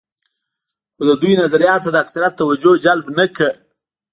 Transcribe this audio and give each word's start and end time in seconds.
خو 0.95 1.01
د 1.09 1.11
دوی 1.21 1.33
نظریاتو 1.41 1.89
د 1.91 1.95
اکثریت 2.03 2.33
توجه 2.41 2.71
جلب 2.85 3.05
نه 3.17 3.25
کړه. 3.35 3.49